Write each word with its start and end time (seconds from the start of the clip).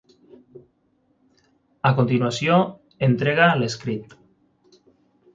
A 1.89 1.91
continuació, 1.99 2.55
entrega 3.09 3.51
l'escrit. 3.61 4.17